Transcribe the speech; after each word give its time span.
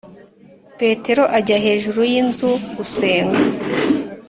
Petero 0.79 1.23
ajya 1.37 1.57
hejuru 1.65 1.99
y 2.11 2.13
inzu 2.21 2.51
gusenga 2.75 3.39